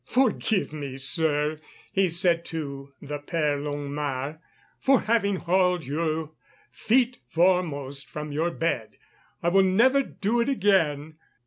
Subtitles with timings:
[0.07, 1.59] "Forgive me, sir,"
[1.93, 4.39] he said to the Père Longuemare,
[4.79, 6.33] "for having hauled you
[6.71, 8.97] feet foremost from your bed.
[9.43, 11.17] I will never do it again."